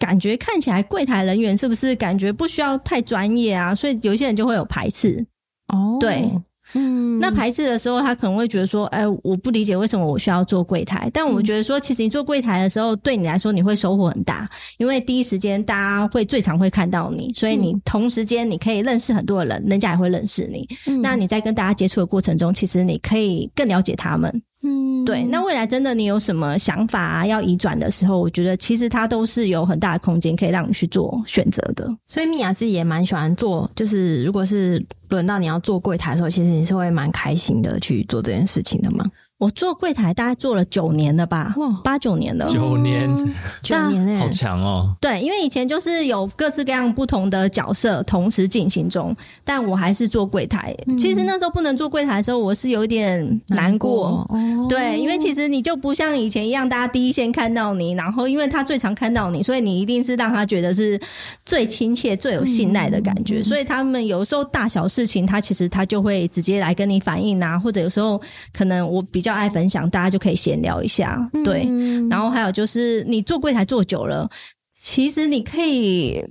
[0.00, 3.72] 感觉看起来柜台人员是不是感觉不需要太专业啊？
[3.72, 5.24] 所以有一些人就会有排斥
[5.68, 6.28] 哦，对。
[6.74, 20.68] 嗯，那排斥的时候，他可能会觉得说：“哎，我不理解为什么我需要做柜台。”但我觉得说，其实你做柜台的时候，对你来说你会收获很大，因为第一时间大家会最常会看到你，所以你同时间你可以认识很多的人，人家也会认识你。
[21.02, 24.42] 那你在跟大家接触的过程中，其实你可以更了解他们。
[24.62, 25.24] 嗯，对。
[25.24, 27.26] 那未来真的你有什么想法啊？
[27.26, 31.88] 要移转的时候，我觉得其实它都是有很大的空间可以让你去做选择的。
[32.06, 39.04] 所以米娅自己也蛮喜欢做，就是如果是轮到你要做柜台的时候，其实你是会蛮开心的去做这件事情的吗？
[39.40, 43.08] 我做柜台大概做了九年了吧，八九年了，九年，
[43.62, 44.94] 九年哎好强哦。
[45.00, 50.76] 对，因为以前就是有各式各样不同的角色同时进行中，但我还是做柜台。
[50.98, 54.28] 其实那时候不能做柜台的时候，我是有点难过。
[54.68, 61.00] 对，因为其实你就不像以前一样，大家第一线看到你，然后因为他最常看到你，所以你一定是让他觉得是
[61.46, 63.42] 最亲切、最有信赖的感觉。
[63.42, 68.20] 所以他们有时候大小事情，他其实他就会直接来跟你反映啊，或者有时候
[68.52, 69.29] 可能我比较。
[69.32, 71.68] 爱分享，大家就可以闲聊一下，对。
[72.08, 74.28] 然后还有就是，你做柜台做久了，
[74.70, 76.24] 其实你可以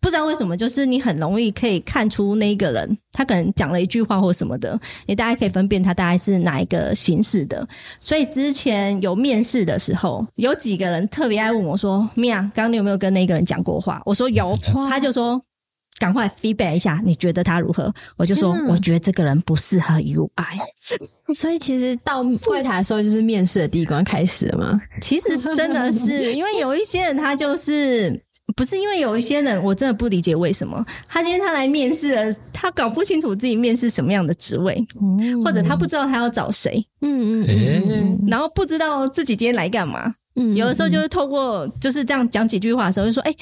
[0.00, 7.66] 不知道为什么，就是你很容易可以看出那个人，他可能讲了一句话或什么的，你大概可以分辨他大概是哪一个形式的。
[8.00, 15.40] 所以之前有面试的时候，有几个人特别爱问我说：“米娅，刚刚你有没有跟那个人讲过话？”我说有，他就说。
[15.98, 17.92] 赶快 feedback 一下，你觉得他如何？
[18.16, 20.32] 我就说，我觉得这个人不适合 UI。
[21.34, 24.80] 所以其实到柜台的时候，就是面试的第一关开始了吗？
[25.00, 28.22] 其实真的是， 因为有一些人他就是
[28.56, 34.84] 不是因为有一些人，我真的不理解为什么他今天他来面试了，他搞不清楚自己面试什么样的职位，
[35.44, 40.14] 或者他不知道他要找谁，嗯嗯嗯，然后不知道自己今天来干嘛。
[40.36, 43.34] 嗯，有的时候就是透过就是这样讲几句话的时候，就说，哎。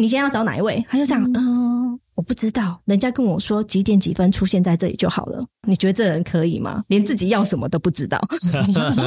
[0.00, 0.82] 你今天要找哪一位？
[0.88, 5.44] 他就想，嗯，我不知道，人家跟我说几点几分出现在这里就好了。
[5.68, 6.82] 你觉得这人可以吗？
[6.88, 8.18] 连自己要什么都不知道，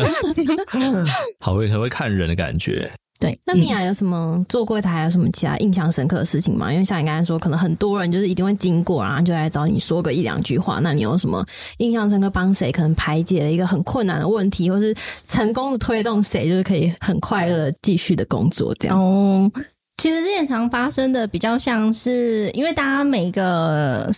[1.42, 2.92] 好会很会看人的感觉。
[3.20, 6.72] 对，那米娅有什么做柜台，还有什么其他印象深刻的事情吗？
[6.72, 10.80] 因为像你刚才说，可能很多人就是一定会经过，然后就来找你说个一两句话。
[10.80, 11.44] 那你有什么
[11.78, 12.30] 印象深刻？
[12.30, 14.94] 帮谁可能排解了一个很困难的问题，或是
[15.26, 19.02] 成功的推动谁，就是可以很快乐继续的工作这样？
[19.02, 19.52] 哦。
[19.98, 24.10] 其实之前常发生的比较像是，因为大家每个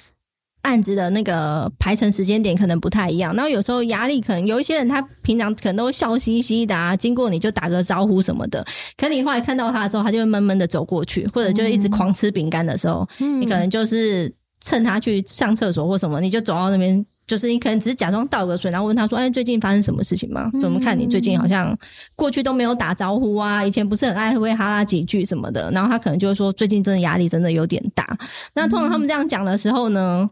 [0.64, 8.66] 案子的那个排程时间点可能不太一样，然后有时候压力可能有一些人他平常可能都笑嘻嘻的啊，经过你就打个招呼什么的，
[8.98, 17.06] 可你后来看到他的时候，他就会闷闷的走过去，或者就一直狂吃饼干的时候，你可能就是趁他去上厕所或什么，你就走到那边。
[17.28, 20.50] 就是你可能只是假装倒个水，然后问他说：“哎，最近发生什么事情吗？
[20.60, 21.76] 怎么看你最近好像
[22.16, 23.66] 过去都没有打招呼啊？
[23.66, 28.06] 以前不是很爱会哈拉几句什么的。”然后他可能就会说：“最近真的压力真的有点大。”
[28.54, 30.30] 那通常他们这样讲的时候呢，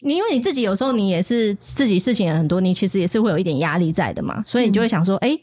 [0.00, 5.38] 你因为你自己有时候你也是自己事情也很多，你其实也是会有一点压力在的嘛，所以你就会想说：“哎，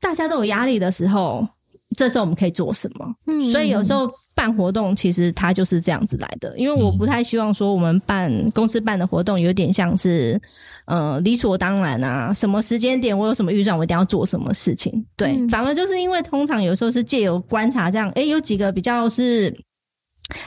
[0.00, 1.48] 大家都有压力的时候，
[1.96, 3.14] 这时候我们可以做什么？”
[3.50, 4.10] 所以有时候。
[4.36, 10.38] 办活动其实它就是这样子来的，因为我不太希望说我们办公司办的活动有点像是
[10.84, 19.56] 呃理所当然啊，什么时间点我有什么预算我一定要做什么事情，对，反而就是因为通常有时候是借由观察这样，诶，有几个比较是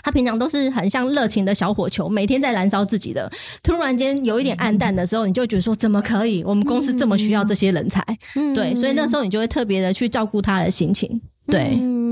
[0.04, 3.32] 他平常都是很像热情的小火球，每天在燃烧自己的，
[3.64, 6.44] 突然间有一点暗淡的时候，你就觉得说怎么可以？
[6.44, 8.04] 我们公司这么需要这些人才，
[8.36, 11.20] 嗯对，所以那时候你就会特别的去照顾他的心情。
[11.48, 12.09] 对，嗯，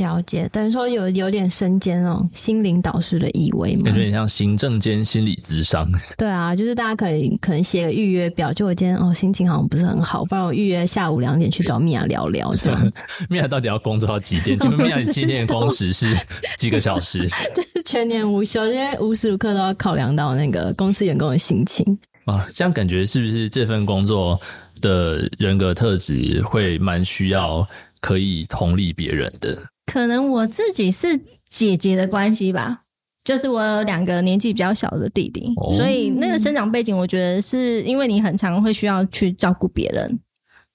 [0.00, 5.86] 了解，等于说有有点身兼哦，心灵导师的意味嘛，感觉像行政兼心理咨商。
[6.16, 12.50] 对啊，就是大家可以可能写个预约表，就我今天哦心情好像不是很好， 不然我预约下午两点去找米娅聊聊。
[12.54, 12.92] 这样，
[13.28, 14.58] 米娅到底要工作到几点？
[14.58, 16.16] 请问米娅今天的工时是
[16.56, 17.28] 几个小时？
[17.54, 22.48] 就是全年无休，因为无时无刻都要考量到那个公司员工的心情啊。
[22.54, 24.40] 这样感觉是不是这份工作
[24.80, 27.66] 的人格特质会蛮需要？
[28.02, 32.82] 可以同理别人的，可能我自己是姐姐的关系吧，
[33.24, 40.20] 就是我有两个年纪比较小的弟弟，所以那个生长背景，我觉得是因为你很常会需要去照顾别人，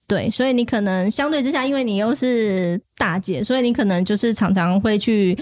[0.05, 5.37] 对，所以你可能相对之下，因为你又是大姐，所以你可能就是常常会去。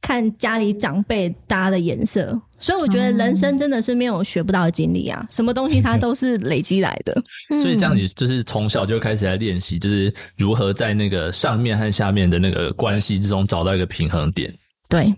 [0.00, 5.26] 看家里长辈搭的颜色，所以我觉得人生真的是没有学不到的经历啊！
[5.30, 7.22] 什么东西它都是累积来的。
[7.56, 14.52] 所以这样你就是从小就开始来练习，就是如何在那个上面和下面的那个关系之中找到一个平衡点。
[14.88, 15.14] 对，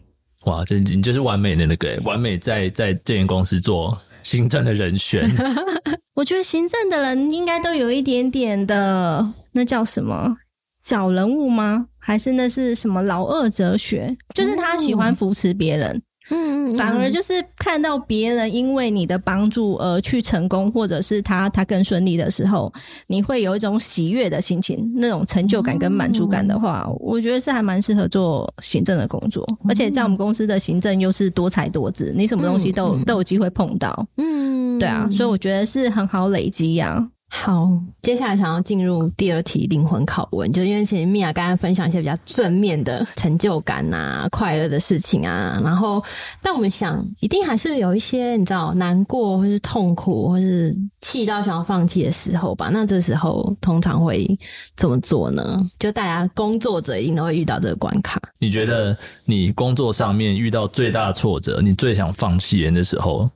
[0.47, 5.31] 哇，这你就是完美的那个完美在在这间公司做行政的人选。
[6.15, 10.37] 我觉得行政的人应该都有一点点的，那叫什么？
[10.83, 11.87] 小人物吗？
[11.99, 14.17] 还是那是什么老二哲学？
[14.35, 22.73] 就是他喜欢扶持别人，嗯嗯，反而就是看到别人因为你的帮助而去成功，或者是他他更顺利的时候，
[23.07, 29.47] 你会有一种喜悦的心情，那种成就感跟满足感的话，我觉得是还蛮适合做行政的工作。
[29.69, 37.09] 而且在我们公司的行政又是多才多姿，你什么东西都都有机会碰到，嗯，对啊，所以我觉得是很好累积呀。
[37.35, 37.67] 好，
[38.03, 46.01] 接下来想要进入第二题灵魂拷问，就因为其实米娅刚刚分享一些比较正面的成就感啊、快乐的事情啊，然后
[46.43, 52.69] 但我们想，一定还是有一些你知道难过或是痛苦或是气到想要放弃的时候吧？
[52.71, 54.39] 那这时候通常会
[54.77, 55.59] 怎么做呢？
[55.81, 58.21] 就大家工作者一定都会遇到这个关卡。
[58.39, 63.29] 你觉得你工作上面遇到最大挫折，你最想放弃人的时候？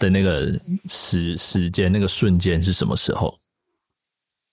[0.00, 0.50] 的那个
[0.88, 3.32] 时时间，那个瞬间是什么时候？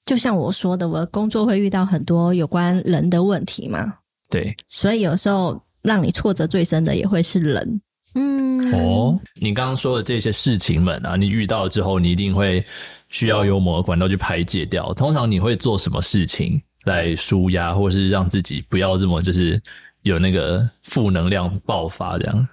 [0.06, 3.96] 就像我说的，我的工作会遇到很多有关人的问题嘛。
[4.30, 7.82] 对，所以有时候让你挫折最深的也会是人。
[8.14, 12.64] 嗯，哦，你刚刚说的这些事情们啊，你遇到之后，你一定会
[13.10, 14.94] 需要有某个管道去排解掉。
[14.94, 19.62] 通常你会做什么事情来舒压，或是让自己不要这么就是
[20.04, 22.48] 有那个负能量爆发这样？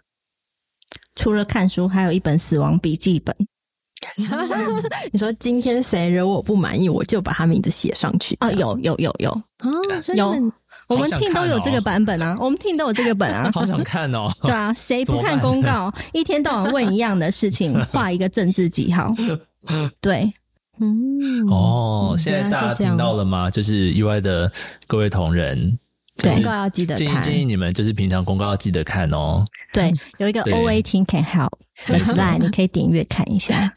[1.14, 3.34] 除了看书，还有一本死亡笔记本。
[5.12, 8.50] 你说今天谁惹我不满意，我就把他名字写上去啊！
[8.52, 9.70] 有有有有啊！
[10.14, 10.52] 有
[10.88, 14.30] 我们听都有这个版本啊， 我们听都有这个本啊， 好想看哦！
[14.42, 15.90] 对啊，谁不看公告？
[16.12, 19.10] 一天到晚问一样的事情，画一个政治记号。
[20.02, 20.30] 对，
[20.80, 23.50] 嗯，哦，现在大家听到了吗？
[23.50, 24.52] 就是 UI 的
[24.86, 25.78] 各位同仁。
[26.22, 29.44] 公告要记得看，建议建议你们就是平常公告要记得看哦。
[29.72, 31.50] 对，有一个 O A T Can Help
[31.86, 33.72] 的 slide， 你可以点阅看一下。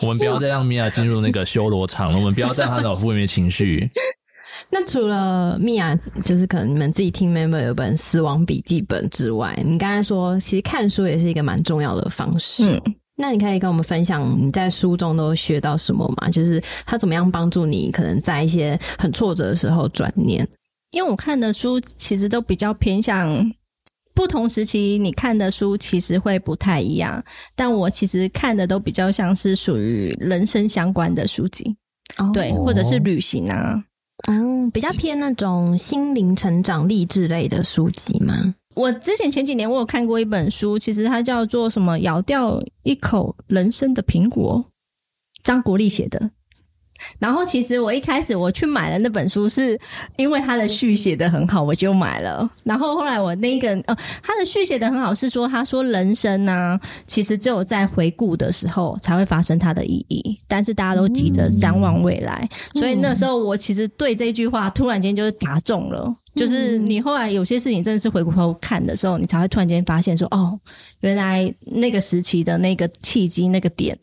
[0.00, 3.90] 我们不要再让米娅进入那个修罗场了，我们不要再让她有负面情绪。
[4.70, 5.94] 那除了米娅，
[6.24, 12.64] 就是可能你们自己听 member 有本死亡笔记本之外，你刚才说其实看书也是一个蛮重要的方式。
[12.64, 12.80] 嗯，
[13.14, 16.30] 那你可以跟我们分享你在书中都学到什么吗？
[16.30, 20.48] 就是他怎么样帮助你，可能在一些很挫折的时候转念。
[20.94, 23.52] 因为我看的书其实都比较偏向
[24.14, 27.22] 不同时期，你看的书其实会不太一样。
[27.56, 31.74] 但我其实看的都比较像是属于人生相关的书籍，
[32.32, 33.84] 对，或者是旅行啊，
[34.28, 38.54] 嗯，比较偏那种心灵成长、励志类的书籍吗？
[38.76, 44.64] 我之前前几年我有看过一本书，其实它叫做什么“咬掉一口人生的苹果”，
[45.42, 46.30] 张国立写的。
[47.18, 49.78] 然后其实我一开始我去买了那本书，是
[50.16, 52.48] 因为他的序写的很好，我就买了。
[52.64, 66.14] 然后后来我那个呃，他的序写的很好，是说他说人生呢，其实只有在回顾的时候才会发生它的意义，但是大家都急着展望未来，所以那时候我其实对这句话突然间就是打中了。
[66.34, 70.58] 就是你后来有些事情真的是回过头看的时候，你才会突然间发现说，哦，
[70.98, 73.96] 原来那个时期的那个契机、那个点。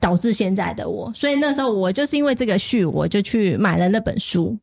[0.00, 4.56] 导致现在的我，所以那时候我就是因为这个序，我就去买了那本书。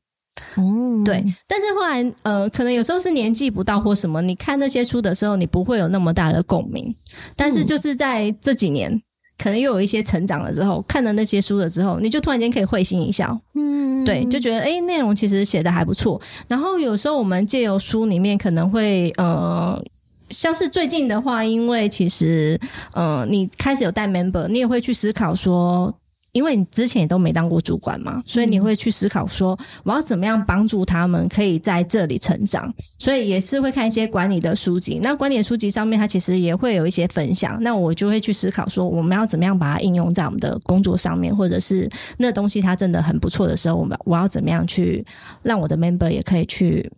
[0.56, 6.94] 哦，对，但是后来呃，可能有时候是年纪不到或什么，你看那些书的时候，你不会有那么大的共鸣。
[7.38, 9.02] 但是就是在这几年，
[9.38, 13.40] 可能又有一些成长了之后，看了那些书了之后，你就突然间可以会心一笑。
[13.54, 16.22] 嗯，对，就觉得哎，内容其实写的还不错。
[16.50, 19.82] 然后有时候我们借由书里面可能会呃。
[20.30, 22.60] 像是最近的话，因为其实，
[22.94, 25.94] 呃，你开始有带 member，你也会去思考说，
[26.32, 35.00] 因为你之前也都没当过主管嘛，所以你会去思考说，我要怎么样帮助他们可以在这里成长，所以也是会看一些管理的书籍。
[35.02, 37.58] 那管理的书籍上面，它其实也会有一些分享。
[37.62, 45.06] 那我就会去思考说，我们要怎么样把它应用在我们的工作上面，或者是那东西它真的很不错的时候，我们我要怎么样去
[45.44, 46.92] 让我的 member 也可以去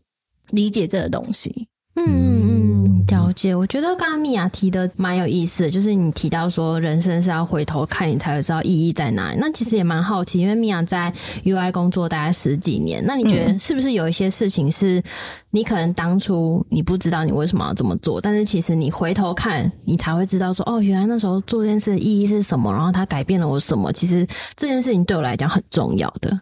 [0.50, 1.68] 理解这个东西。
[2.00, 3.56] 嗯嗯嗯，了解。
[3.56, 9.38] 我觉得刚刚米娅提的蛮有意思的，就是你提到说人生是要回头看，你才会知道意义在哪里。
[9.40, 11.12] 那其实也蛮好奇，因为米娅在
[11.44, 15.02] UI 工作大概十几年，那你觉得是不是有一些事情是
[15.50, 23.92] 你可能当初你不知道你为什么要这么做，但是其实你回头看，你才会知道说哦，原来那时候做这件事的意义是什么，然后它改变了我什么。
[23.92, 24.26] 其实
[24.56, 26.40] 这件事情对我来讲很重要的。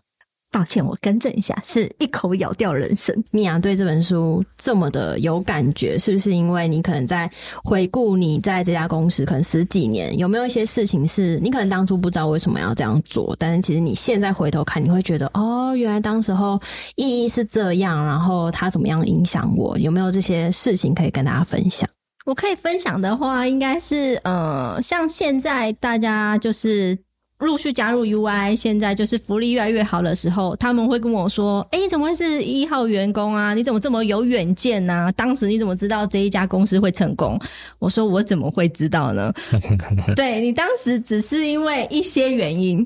[0.56, 3.14] 抱歉，我更正一下，是一口咬掉人生。
[3.30, 7.30] 米娅对这本书这么的有感觉，是不是因为你可能在
[7.62, 16.58] 回顾你在这家公司可能十几年，有没有一些事情是你可能当初不知道为什么要这样做，但是其实你现在回头看，你会觉得哦，原来当时候
[16.95, 19.78] 意义是这样，然后它怎么样影响我？
[19.78, 21.89] 有没有这些事情可以跟大家分享？
[22.26, 26.97] 我可以分享的话，应该是呃，像现在大家就是。
[27.40, 33.54] 陆续加入 UI，现在就是福利越来越好的时候，他们会跟我说：“哎，你怎么会是一号员工啊？
[33.54, 35.12] 你怎么这么有远见呢？
[35.18, 37.38] 当时你怎么知道这一家公司会成功？”
[37.78, 39.34] 我说：“我怎么会知道呢？
[40.16, 42.80] 对你当时只是因为一些原因，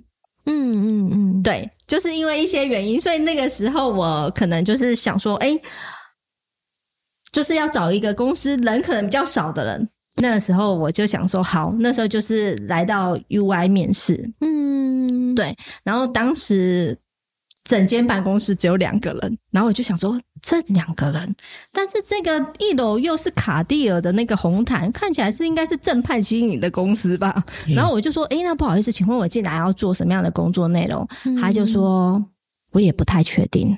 [0.45, 5.55] 嗯嗯嗯，对，就是因为一些原因，所以那个时候我可能就是想说，哎，
[7.31, 9.87] 就是要找一个公司人可能比较少的人。”
[10.19, 16.97] 那个时候我就想说，好，那时候就是来到 UI 面试，嗯，对，然后当时
[17.63, 21.35] 整间办公室只有两个人，然后我就想说，这两个人，
[21.71, 27.43] 但是这个一楼又是卡地尔的那个红毯，看起来是应该是正派经营的公司吧？
[27.75, 31.07] 然后我就说，哎，那不好意思，请问我进来要做什么样的工作内容？
[31.39, 32.23] 他就说，
[32.73, 33.77] 我也不太确定。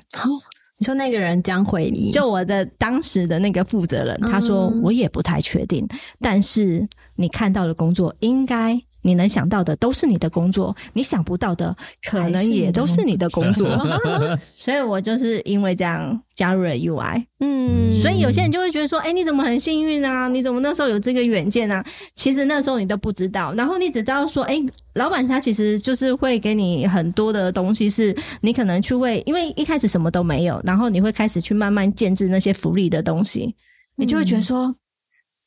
[0.82, 5.86] 你说那个人将会离，就我的当时的那个负责人，他说我也不太确定，
[6.18, 8.82] 但是你看到的工作应该。
[9.02, 11.76] 你能想到的都是你的工作，你想不到的
[12.08, 13.68] 可能也都是你的工作，
[14.58, 17.24] 所以我就是因为这样加入了 UI。
[17.40, 20.28] 嗯，所以有些人就会觉得说，哎，你怎么很幸运啊？
[20.28, 21.84] 你怎么那时候有这个远见啊？
[22.14, 24.62] 其实那时候你都不知道，然后你只知道说，哎，
[24.94, 33.56] 老板他其实就是会给你很多的东西，是你可能去会，因为一开始什么都没有，然后你会开始去慢慢建制那些福利的东西，
[33.96, 34.74] 你就会觉得说，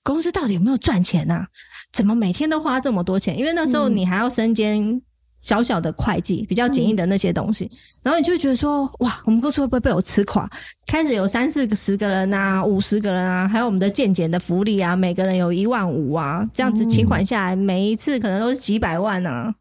[0.06, 1.48] 公司到底有没有赚钱呢？
[1.92, 3.36] 怎么每天都花这么多钱？
[3.38, 5.02] 因为那时候你还要身兼
[5.42, 7.68] 小小的会计，比较简易的那些东西，
[8.04, 10.48] 然后你就觉得说，哇，我们公司会不会被我吃垮？
[10.86, 19.52] 开始有三四个、十个人啊，五十个人啊，还有我们的健检的福利啊，每个人有一万五啊，这样子请款下来，每一次可能都是几百万啊，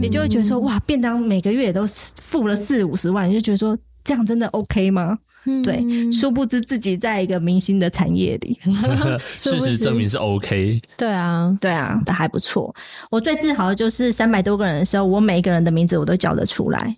[0.00, 1.84] 你就会觉得说，哇，便当每个月都
[2.22, 5.18] 付了四五十万，你就觉得说，这样真的 OK 吗？
[5.62, 8.58] 对，殊不知自己在一个明星的产业里，
[9.36, 10.80] 事实证明是 OK。
[10.96, 12.74] 对啊，对啊，的还不错。
[13.10, 16.96] 我最自豪的就是三百多个人的时候，我每一个人的名字我都叫得出来。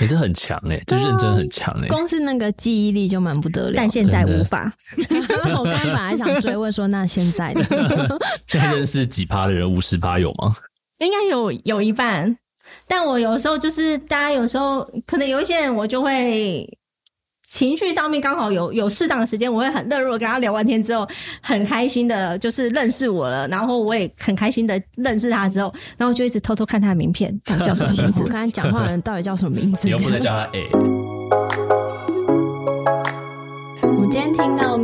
[0.00, 3.72] 你这很强哎，这认真很强哎，光是那个记忆力就蛮不得了。
[3.74, 4.72] 但现在无法。
[5.58, 7.62] 我刚才本来想追问说，那现在的
[8.46, 10.54] 现在认识几趴的人，五十趴有吗？
[10.98, 12.36] 应该有有一半。
[12.88, 16.66] 但我有时候就是大家有时候可能有一些人，我就会。
[17.48, 21.06] 情绪上面刚好有有适当的时间，我会很热络跟他聊完天之后，
[21.40, 28.24] 很开心的，就是认识我了，然后我也很开心的认识他之后，然后就一直偷偷看他的名片，他叫什么名字？
[28.24, 29.86] 我刚才讲话的人到底叫什么名字？
[29.86, 31.15] 你又不能叫他 A。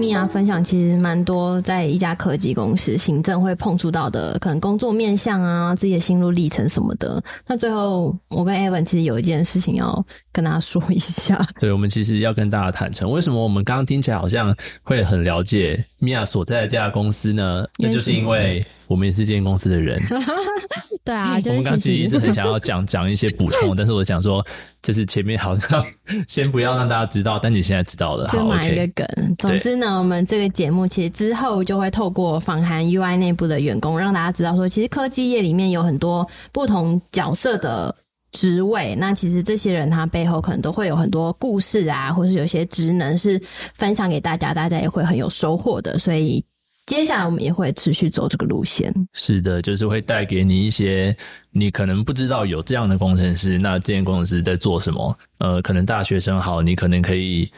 [0.03, 7.23] 米娅分享，其实蛮多在一家科技公司行政会碰触到的，可能工作面向啊，自己的心路历程什么的。
[7.47, 11.47] 那最后，我跟 Evan 其实有一件事情要跟大家说一下。
[11.61, 17.65] 对，我们其实要跟大家坦诚，为什么我们刚刚听起来好像会很了解米娅所在的这家公司呢？
[17.79, 20.03] 那就是因为我们也是这间公司的人。
[21.05, 24.45] 对啊，就我们刚是其实其实一直很想要讲讲一些补充，但是我想说，
[24.83, 25.85] 就是前面好像
[26.27, 28.93] 先不要让大家知道，但你现在知道了，就埋一个 OK。
[28.95, 29.35] 梗。
[29.39, 37.95] 总之呢，我们这个节目其实之后就会透过访谈 UI 内部的员工，让大家知道说，其实科技业里面有很多不同角色的
[38.33, 38.97] 职位。
[38.97, 43.41] 那其实这些人他背后可能都会有很多故事啊，或是有些职能是
[43.75, 45.99] 分享给大家，大家也会很有收获的。
[45.99, 46.45] 所以
[46.87, 48.93] 接下来我们也会持续走这个路线。
[49.13, 51.17] 是的，就是会带给你一些
[51.51, 55.19] 你可能不知道有这样的工程师，那这间工程师在做什么？
[55.39, 57.51] 呃，可能大学生好，你可能可以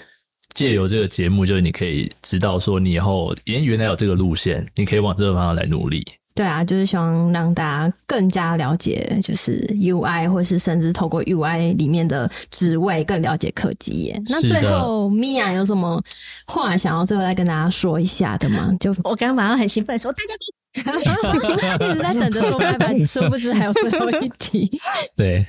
[0.54, 6.04] 借由这个节目，就是你可以知道说，你以后诶原来有这个路线，你可以往这个方向来努力。
[6.34, 14.20] 对啊，就是希望让大家更加了解，就是 UI，或是甚至透过 UI 里面的职位更了解科技业。
[14.26, 16.02] 那最后，米娅有什么
[16.46, 18.74] 话想要最后再跟大家说一下的吗？
[18.80, 20.34] 就我刚刚马上很兴奋说，大家
[21.86, 24.68] 一直在等着说拜拜，殊不知还有最后一题。
[25.16, 25.46] 对，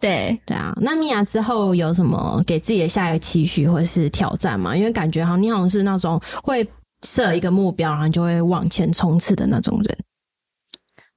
[0.00, 4.76] 对，对啊，那米娅之后有什么给自己的下一个期许或是挑战吗？
[4.76, 6.68] 因为感觉好像你好像是那种会
[7.06, 9.96] 设一个目标，然后就会往前冲刺的那种人。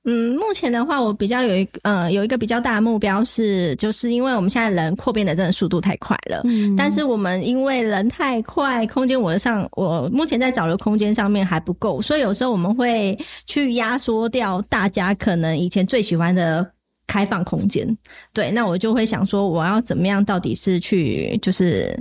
[0.10, 16.66] 嗯，目前的话，我比较有一个呃有一个比较大的目标是，就是因为我们现在人扩编的真的速度太快了，嗯但是我们因为人太快，空间我上我目前在找的空间上面还不够，所以有时候我们会去压缩掉大家可能以前最喜欢的
[17.06, 17.86] 开放空间。
[18.34, 20.24] 对，那我就会想说，我要怎么样？
[20.24, 21.94] 到底是去就是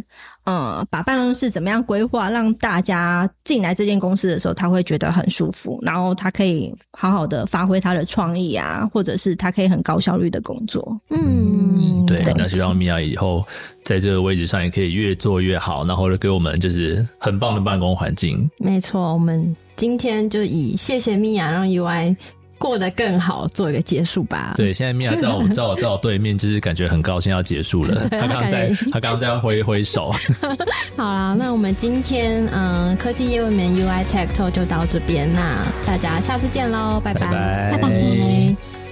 [0.46, 11.00] 呃，把办公室怎么样规划，让大家进来这间公司的时候，他会觉得很舒服，然后他可以好好的发挥他的创意啊，或者是他可以很高效率的工作。
[11.10, 13.44] 嗯，对，那希望米娅以后
[13.84, 18.48] 在这个位置上也可以越做越好，然后给我们就是很棒的办公环境。
[18.58, 22.16] 没错，我们今天就以谢谢米娅让 UI
[22.58, 24.54] 过得更好做一个结束吧。
[24.56, 27.94] 对，现在米娅在我在我在我对面，就是感觉很高兴要结束了。
[28.08, 30.14] 对她刚刚在感觉她刚刚在挥挥手。
[30.96, 38.85] 好啦，那我们今天嗯、呃科技业务员 UI Tech Talk 就到这边，那大家下次见喽，拜拜拜拜拜